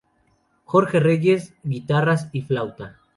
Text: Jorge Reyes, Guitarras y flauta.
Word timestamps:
Jorge 0.63 0.99
Reyes, 0.99 1.53
Guitarras 1.61 2.29
y 2.31 2.41
flauta. 2.41 2.97